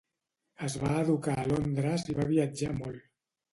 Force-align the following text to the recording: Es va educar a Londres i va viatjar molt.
Es 0.67 0.77
va 0.83 0.95
educar 1.01 1.35
a 1.43 1.45
Londres 1.53 2.09
i 2.15 2.19
va 2.23 2.27
viatjar 2.33 2.73
molt. 2.83 3.09